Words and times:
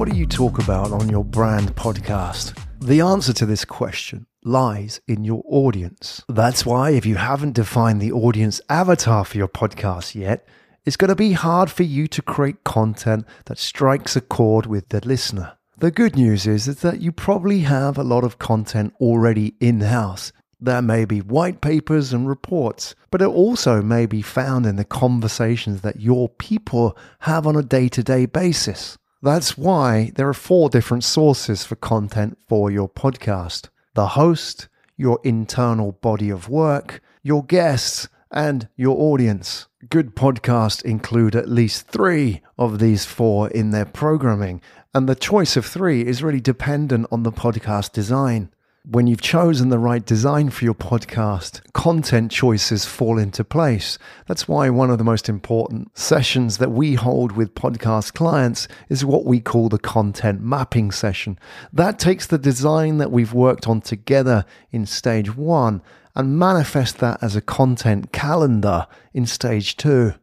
What 0.00 0.08
do 0.08 0.16
you 0.16 0.24
talk 0.24 0.58
about 0.58 0.92
on 0.92 1.10
your 1.10 1.26
brand 1.26 1.76
podcast? 1.76 2.58
The 2.80 3.02
answer 3.02 3.34
to 3.34 3.44
this 3.44 3.66
question 3.66 4.24
lies 4.42 4.98
in 5.06 5.24
your 5.24 5.42
audience. 5.46 6.24
That's 6.26 6.64
why, 6.64 6.92
if 6.92 7.04
you 7.04 7.16
haven't 7.16 7.52
defined 7.52 8.00
the 8.00 8.10
audience 8.10 8.62
avatar 8.70 9.26
for 9.26 9.36
your 9.36 9.46
podcast 9.46 10.14
yet, 10.14 10.48
it's 10.86 10.96
going 10.96 11.10
to 11.10 11.14
be 11.14 11.32
hard 11.32 11.70
for 11.70 11.82
you 11.82 12.06
to 12.06 12.22
create 12.22 12.64
content 12.64 13.26
that 13.44 13.58
strikes 13.58 14.16
a 14.16 14.22
chord 14.22 14.64
with 14.64 14.88
the 14.88 15.06
listener. 15.06 15.58
The 15.76 15.90
good 15.90 16.16
news 16.16 16.46
is, 16.46 16.66
is 16.66 16.80
that 16.80 17.02
you 17.02 17.12
probably 17.12 17.58
have 17.58 17.98
a 17.98 18.02
lot 18.02 18.24
of 18.24 18.38
content 18.38 18.94
already 19.02 19.52
in 19.60 19.82
house. 19.82 20.32
There 20.58 20.80
may 20.80 21.04
be 21.04 21.20
white 21.20 21.60
papers 21.60 22.14
and 22.14 22.26
reports, 22.26 22.94
but 23.10 23.20
it 23.20 23.28
also 23.28 23.82
may 23.82 24.06
be 24.06 24.22
found 24.22 24.64
in 24.64 24.76
the 24.76 24.84
conversations 24.86 25.82
that 25.82 26.00
your 26.00 26.30
people 26.30 26.96
have 27.18 27.46
on 27.46 27.54
a 27.54 27.62
day 27.62 27.90
to 27.90 28.02
day 28.02 28.24
basis. 28.24 28.96
That's 29.22 29.58
why 29.58 30.12
there 30.14 30.28
are 30.30 30.34
four 30.34 30.70
different 30.70 31.04
sources 31.04 31.62
for 31.62 31.76
content 31.76 32.38
for 32.48 32.70
your 32.70 32.88
podcast 32.88 33.68
the 33.92 34.08
host, 34.08 34.68
your 34.96 35.20
internal 35.24 35.92
body 35.92 36.30
of 36.30 36.48
work, 36.48 37.02
your 37.22 37.44
guests, 37.44 38.08
and 38.30 38.66
your 38.76 38.96
audience. 38.98 39.66
Good 39.90 40.16
podcasts 40.16 40.82
include 40.82 41.36
at 41.36 41.50
least 41.50 41.88
three 41.88 42.40
of 42.56 42.78
these 42.78 43.04
four 43.04 43.50
in 43.50 43.72
their 43.72 43.84
programming, 43.84 44.62
and 44.94 45.06
the 45.06 45.14
choice 45.14 45.54
of 45.54 45.66
three 45.66 46.06
is 46.06 46.22
really 46.22 46.40
dependent 46.40 47.06
on 47.12 47.22
the 47.22 47.32
podcast 47.32 47.92
design. 47.92 48.50
When 48.86 49.06
you've 49.06 49.20
chosen 49.20 49.68
the 49.68 49.78
right 49.78 50.04
design 50.04 50.48
for 50.48 50.64
your 50.64 50.74
podcast, 50.74 51.60
content 51.74 52.32
choices 52.32 52.86
fall 52.86 53.18
into 53.18 53.44
place. 53.44 53.98
That's 54.26 54.48
why 54.48 54.70
one 54.70 54.88
of 54.88 54.96
the 54.96 55.04
most 55.04 55.28
important 55.28 55.96
sessions 55.98 56.56
that 56.56 56.72
we 56.72 56.94
hold 56.94 57.32
with 57.32 57.54
podcast 57.54 58.14
clients 58.14 58.68
is 58.88 59.04
what 59.04 59.26
we 59.26 59.38
call 59.38 59.68
the 59.68 59.78
content 59.78 60.40
mapping 60.40 60.92
session. 60.92 61.38
That 61.74 61.98
takes 61.98 62.26
the 62.26 62.38
design 62.38 62.96
that 62.96 63.12
we've 63.12 63.34
worked 63.34 63.68
on 63.68 63.82
together 63.82 64.46
in 64.70 64.86
stage 64.86 65.36
one 65.36 65.82
and 66.16 66.38
manifest 66.38 66.98
that 67.00 67.22
as 67.22 67.36
a 67.36 67.42
content 67.42 68.12
calendar 68.12 68.86
in 69.12 69.26
stage 69.26 69.76
two. 69.76 70.14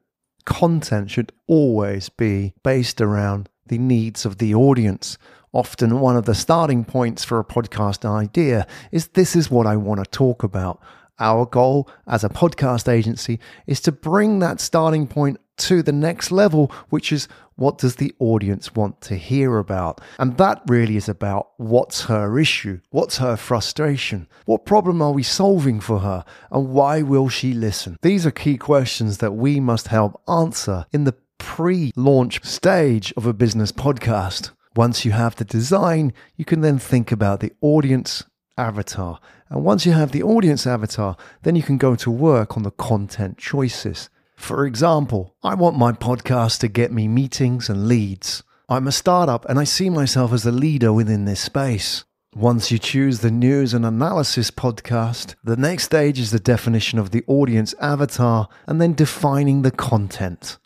Content 0.46 1.12
should 1.12 1.32
always 1.46 2.10
be 2.10 2.56
based 2.64 3.02
around 3.02 3.50
the 3.68 3.78
needs 3.78 4.26
of 4.26 4.38
the 4.38 4.54
audience. 4.54 5.18
Often, 5.54 6.00
one 6.00 6.18
of 6.18 6.26
the 6.26 6.36
starting 6.36 6.84
points 6.86 7.24
for 7.24 7.40
a 7.40 7.46
podcast 7.46 8.06
idea 8.06 8.68
is 8.92 9.08
this 9.10 9.36
is 9.36 9.50
what 9.50 9.66
I 9.66 9.76
want 9.76 10.04
to 10.04 10.10
talk 10.10 10.44
about. 10.44 10.82
Our 11.20 11.46
goal 11.46 11.90
as 12.06 12.24
a 12.24 12.30
podcast 12.30 12.88
agency 12.92 13.40
is 13.66 13.82
to 13.82 13.92
bring 13.92 14.40
that 14.40 14.60
starting 14.60 15.08
point 15.08 15.40
to 15.58 15.82
the 15.82 15.92
next 15.92 16.32
level, 16.32 16.72
which 16.90 17.12
is 17.12 17.28
what 17.56 17.80
does 17.80 17.96
the 17.96 18.14
audience 18.20 18.76
want 18.76 19.02
to 19.02 19.16
hear 19.16 19.58
about? 19.58 20.00
And 20.20 20.38
that 20.38 20.62
really 20.68 20.96
is 20.96 21.10
about 21.10 21.50
what's 21.58 22.04
her 22.04 22.38
issue? 22.38 22.80
What's 22.92 23.18
her 23.18 23.36
frustration? 23.36 24.28
What 24.46 24.66
problem 24.66 25.02
are 25.02 25.12
we 25.12 25.24
solving 25.24 25.80
for 25.80 26.00
her? 26.00 26.24
And 26.52 26.70
why 26.70 27.02
will 27.02 27.30
she 27.30 27.54
listen? 27.54 27.98
These 28.04 28.28
are 28.28 28.32
key 28.32 28.58
questions 28.58 29.18
that 29.18 29.34
we 29.34 29.60
must 29.60 29.88
help 29.88 30.22
answer 30.28 30.86
in 30.94 31.06
the 31.06 31.16
pre 31.38 31.92
launch 31.96 32.44
stage 32.44 33.14
of 33.18 33.26
a 33.26 33.34
business 33.34 33.72
podcast. 33.72 34.52
Once 34.76 35.06
you 35.06 35.12
have 35.12 35.36
the 35.36 35.46
design, 35.46 36.14
you 36.36 36.46
can 36.46 36.62
then 36.62 36.78
think 36.78 37.12
about 37.12 37.40
the 37.40 37.52
audience 37.62 38.24
avatar. 38.58 39.20
And 39.50 39.64
once 39.64 39.86
you 39.86 39.94
have 39.94 40.12
the 40.12 40.24
audience 40.24 40.68
avatar, 40.68 41.18
then 41.44 41.56
you 41.56 41.64
can 41.64 41.78
go 41.78 41.96
to 41.96 42.12
work 42.12 42.58
on 42.58 42.64
the 42.64 42.72
content 42.72 43.38
choices. 43.38 44.10
For 44.36 44.66
example, 44.66 45.36
I 45.42 45.56
want 45.56 45.78
my 45.78 45.94
podcast 45.94 46.60
to 46.60 46.68
get 46.68 46.92
me 46.92 47.08
meetings 47.08 47.70
and 47.70 47.88
leads. 47.88 48.44
I'm 48.70 48.88
a 48.88 48.92
startup 48.92 49.46
and 49.50 49.58
I 49.58 49.64
see 49.64 49.90
myself 49.90 50.34
as 50.34 50.46
a 50.46 50.52
leader 50.52 50.94
within 50.94 51.26
this 51.26 51.40
space. 51.40 52.04
Once 52.36 52.70
you 52.70 52.78
choose 52.78 53.22
the 53.22 53.32
news 53.32 53.74
and 53.74 53.84
analysis 53.84 54.52
podcast, 54.52 55.34
the 55.44 55.56
next 55.58 55.86
stage 55.86 56.20
is 56.20 56.30
the 56.30 56.40
definition 56.40 57.00
of 57.00 57.10
the 57.10 57.24
audience 57.26 57.74
avatar 57.82 58.48
and 58.68 58.80
then 58.80 58.94
defining 58.94 59.64
the 59.64 59.72
content. 59.72 60.60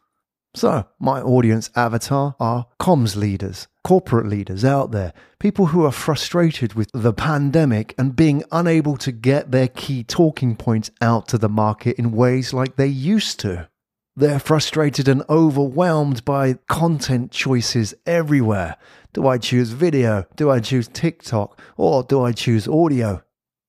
So, 0.54 0.86
my 1.00 1.22
audience 1.22 1.70
avatar 1.78 2.36
are 2.38 2.68
comms 2.78 3.16
leaders, 3.16 3.70
corporate 3.86 4.28
leaders 4.28 4.66
out 4.66 4.92
there, 4.92 5.14
people 5.40 5.68
who 5.68 5.86
are 5.86 5.94
frustrated 5.94 6.74
with 6.74 6.90
the 6.94 7.14
pandemic 7.14 7.96
and 7.98 8.18
being 8.18 8.44
unable 8.52 8.98
to 8.98 9.14
get 9.14 9.52
their 9.52 9.70
key 9.70 10.04
talking 10.04 10.58
points 10.58 10.92
out 11.00 11.30
to 11.30 11.38
the 11.38 11.48
market 11.48 11.98
in 11.98 12.12
ways 12.12 12.54
like 12.54 12.76
they 12.76 12.88
used 12.88 13.40
to. 13.40 13.70
They're 14.14 14.40
frustrated 14.40 15.08
and 15.08 15.24
overwhelmed 15.30 16.26
by 16.26 16.56
content 16.68 17.32
choices 17.32 17.94
everywhere. 18.06 18.76
Do 19.14 19.28
I 19.28 19.38
choose 19.38 19.70
video? 19.70 20.26
Do 20.36 20.52
I 20.52 20.60
choose 20.60 20.90
TikTok? 20.90 21.58
Or 21.78 22.04
do 22.04 22.22
I 22.22 22.34
choose 22.34 22.68
audio? 22.68 23.24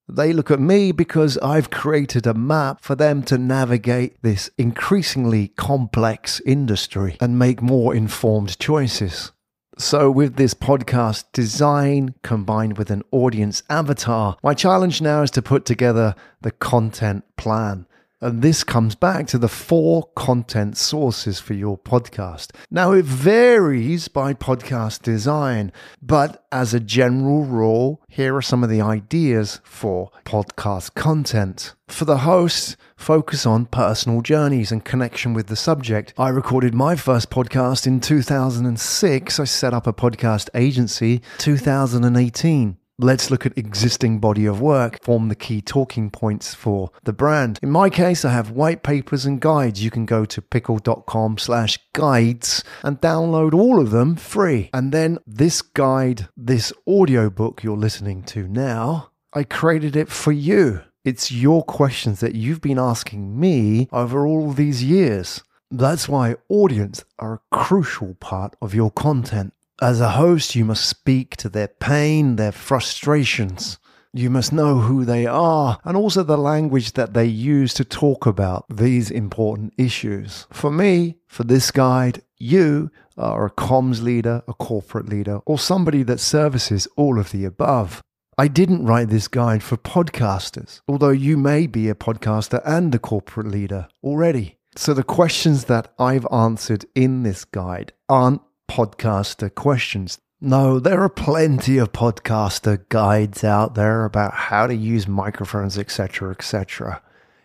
They 0.09 0.33
look 0.33 0.51
at 0.51 0.61
me 0.61 0.93
because 0.93 1.39
I've 1.39 1.71
created 1.71 2.27
a 2.27 2.35
map 2.35 2.83
for 2.83 2.95
them 2.95 3.23
to 3.25 3.39
navigate 3.39 4.21
this 4.23 4.51
increasingly 4.59 5.49
complex 5.49 6.41
industry 6.45 7.17
and 7.21 7.39
make 7.39 7.63
more 7.63 7.95
informed 7.95 8.59
choices. 8.59 9.33
So, 9.79 10.11
with 10.11 10.37
this 10.37 10.53
podcast 10.53 11.25
design 11.33 12.15
combined 12.23 12.77
with 12.77 12.91
an 12.91 13.03
audience 13.11 13.63
avatar, 13.71 14.37
my 14.43 14.53
challenge 14.53 15.01
now 15.01 15.23
is 15.23 15.31
to 15.31 15.41
put 15.41 15.65
together 15.65 16.15
the 16.43 16.51
content 16.51 17.25
plan. 17.37 17.87
And 18.23 18.41
this 18.41 18.63
comes 18.63 18.95
back 18.95 19.27
to 19.27 19.39
the 19.39 19.49
four 19.49 20.05
content 20.15 20.77
sources 20.77 21.41
for 21.41 21.55
your 21.55 21.77
podcast. 21.77 22.53
Now, 22.71 22.93
it 22.93 23.05
varies 23.05 24.07
by 24.07 24.33
podcast 24.33 25.03
design, 25.03 25.73
but 26.01 26.47
as 26.53 26.73
a 26.73 26.79
general 26.79 27.43
rule, 27.43 28.01
here 28.09 28.37
are 28.37 28.41
some 28.41 28.63
of 28.63 28.71
the 28.71 28.81
ideas 28.81 29.61
for 29.65 30.13
podcast 30.25 30.95
content. 30.95 31.75
For 31.89 32.05
the 32.05 32.19
host, 32.19 32.77
focus 32.97 33.45
on 33.45 33.67
personal 33.67 34.21
journeys 34.23 34.71
and 34.71 34.85
connection 34.85 35.35
with 35.35 35.49
the 35.49 35.57
subject. 35.57 36.15
I 36.17 36.29
recorded 36.29 36.75
my 36.75 36.95
first 36.95 37.29
podcast 37.29 37.89
in 37.89 37.99
2006. 37.99 39.41
I 39.41 39.45
set 39.45 39.75
up 39.75 39.89
a 39.89 39.93
podcast 39.93 40.49
agency 40.55 41.23
2018. 41.39 42.77
Let's 43.03 43.33
look 43.33 43.45
at 43.45 43.59
existing 43.59 44.21
body 44.21 44.47
of 44.47 44.61
work, 44.61 45.03
form 45.03 45.29
the 45.29 45.35
key 45.35 45.61
talking 45.61 46.09
points 46.09 46.55
for 46.55 46.93
the 47.03 47.13
brand. 47.13 47.59
In 47.61 47.69
my 47.69 47.91
case, 47.91 48.25
I 48.25 48.31
have 48.31 48.53
white 48.53 48.85
papers 48.85 49.27
and 49.27 49.41
guides. 49.41 49.83
You 49.83 49.91
can 49.91 50.07
go 50.07 50.25
to 50.25 50.41
pikkal.com 50.41 51.39
slash 51.39 51.81
guides 51.95 52.63
and 52.85 53.01
download 53.01 53.55
all 53.55 53.81
of 53.81 53.91
them 53.91 54.15
free. 54.15 54.71
And 54.73 54.93
then 54.93 55.19
this 55.27 55.63
guide, 55.63 56.29
this 56.37 56.73
audiobook 56.87 57.65
you're 57.65 57.77
listening 57.77 58.23
to 58.25 58.47
now, 58.47 59.11
I 59.33 59.43
created 59.43 59.97
it 59.97 60.09
for 60.09 60.31
you. 60.31 60.83
It's 61.05 61.33
your 61.33 61.65
questions 61.65 62.21
that 62.21 62.37
you've 62.37 62.61
been 62.61 62.79
asking 62.79 63.41
me 63.41 63.89
over 63.91 64.25
all 64.25 64.53
these 64.53 64.85
years. 64.85 65.43
That's 65.73 66.09
why 66.09 66.37
audience 66.49 67.03
are 67.19 67.35
a 67.35 67.41
crucial 67.51 68.15
part 68.21 68.55
of 68.63 68.77
your 68.77 68.93
content. 68.93 69.55
As 69.83 70.01
a 70.01 70.11
host, 70.11 70.55
you 70.55 70.65
must 70.65 70.89
speak 70.89 71.37
to 71.39 71.49
their 71.49 71.67
pain, 71.67 72.37
their 72.37 72.53
frustrations. 72.53 73.81
You 74.13 74.31
must 74.31 74.53
know 74.53 74.79
who 74.79 75.05
they 75.05 75.27
are 75.27 75.81
and 75.83 75.97
also 75.97 76.23
the 76.23 76.39
language 76.39 76.93
that 76.93 77.15
they 77.15 77.25
use 77.25 77.75
to 77.75 77.85
talk 77.85 78.25
about 78.25 78.65
these 78.71 79.11
important 79.11 79.75
issues. 79.77 80.47
For 80.53 80.71
me, 80.71 81.17
for 81.27 81.43
this 81.43 81.73
guide, 81.73 82.23
you 82.39 82.93
are 83.19 83.45
a 83.45 83.51
comms 83.51 84.01
leader, 84.01 84.45
a 84.47 84.55
corporate 84.55 85.09
leader, 85.09 85.41
or 85.47 85.59
somebody 85.59 86.05
that 86.05 86.21
services 86.21 86.87
all 86.97 87.19
of 87.19 87.33
the 87.33 87.45
above. 87.45 88.05
I 88.39 88.47
didn't 88.47 88.87
write 88.87 89.09
this 89.09 89.27
guide 89.27 89.65
for 89.65 89.77
podcasters, 89.77 90.81
although 90.87 91.11
you 91.11 91.37
may 91.37 91.67
be 91.67 91.89
a 91.89 91.97
podcaster 91.97 92.63
and 92.65 92.95
a 92.95 93.01
corporate 93.01 93.49
leader 93.49 93.89
already. 94.05 94.59
So 94.77 94.95
the 94.95 95.03
questions 95.03 95.65
that 95.65 95.93
I've 95.99 96.27
answered 96.31 96.87
in 96.95 97.25
this 97.25 97.45
guide 97.45 97.93
aren't 98.09 98.43
podcaster 98.73 99.55
questions. 99.55 100.19
No, 100.41 100.81
there 100.81 101.03
are 101.03 101.11
plenty 101.11 101.77
of 101.77 101.93
podcaster 101.93 102.89
guides 102.89 103.45
out 103.45 103.75
there 103.75 104.07
about 104.07 104.33
how 104.33 104.67
to 104.67 104.75
use 104.75 105.07
microphones, 105.07 105.77
etc., 105.77 106.31
etc. 106.31 107.03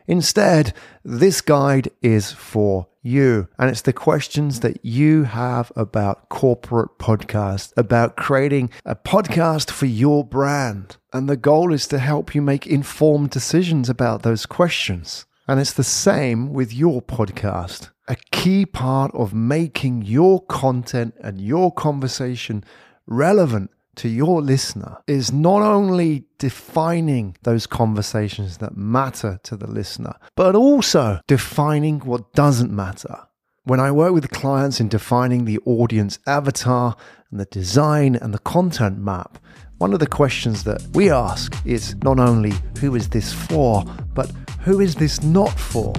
Instead, 0.08 0.74
this 1.04 1.42
guide 1.42 1.90
is 2.02 2.32
for 2.32 2.88
you, 3.02 3.50
and 3.60 3.70
it's 3.70 3.82
the 3.82 3.92
questions 3.92 4.62
that 4.62 4.86
you 4.86 5.26
have 5.26 5.70
about 5.76 6.30
corporate 6.30 6.98
podcasts, 6.98 7.74
about 7.76 8.16
creating 8.16 8.70
a 8.86 8.96
podcast 8.96 9.70
for 9.70 9.86
your 9.86 10.24
brand. 10.24 10.96
And 11.12 11.28
the 11.28 11.36
goal 11.36 11.74
is 11.74 11.88
to 11.88 12.00
help 12.00 12.34
you 12.34 12.42
make 12.42 12.66
informed 12.66 13.32
decisions 13.32 13.90
about 13.90 14.24
those 14.24 14.46
questions. 14.46 15.26
And 15.46 15.60
it's 15.60 15.74
the 15.74 15.84
same 15.84 16.54
with 16.54 16.74
your 16.74 17.02
podcast 17.02 17.90
a 18.08 18.16
key 18.32 18.66
part 18.66 19.14
of 19.14 19.34
making 19.34 20.04
your 20.04 20.42
content 20.46 21.14
and 21.22 21.42
your 21.42 21.72
conversation 21.72 22.64
relevant 23.06 23.70
to 23.96 24.08
your 24.08 24.42
listener 24.42 24.98
is 25.08 25.34
not 25.34 25.62
only 25.62 26.24
defining 26.38 27.36
those 27.44 27.68
conversations 27.68 28.60
that 28.60 28.78
matter 28.78 29.40
to 29.44 29.58
the 29.58 29.68
listener, 29.68 30.14
but 30.36 30.56
also 30.56 31.20
defining 31.28 32.00
what 32.00 32.32
doesn't 32.34 32.72
matter. 32.72 33.18
When 33.64 33.80
I 33.82 33.92
work 33.92 34.14
with 34.14 34.32
clients 34.32 34.80
in 34.80 34.88
defining 34.88 35.44
the 35.44 35.60
audience 35.66 36.20
avatar 36.26 36.96
and 37.32 37.40
the 37.40 37.46
design 37.46 38.16
and 38.16 38.34
the 38.34 38.40
content 38.40 39.00
map, 39.00 39.40
one 39.80 39.94
of 39.94 40.00
the 40.00 40.08
questions 40.08 40.64
that 40.64 40.82
we 40.94 41.12
ask 41.12 41.54
is 41.66 41.96
not 42.04 42.20
only 42.20 42.54
who 42.80 42.96
is 42.96 43.10
this 43.10 43.34
for, 43.34 43.84
but 44.14 44.32
who 44.62 44.80
is 44.80 44.96
this 44.96 45.22
not 45.22 45.52
for? 45.60 45.94